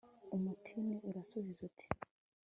umutini 0.35 0.95
urasubiza 1.09 1.61
uti 1.69 1.85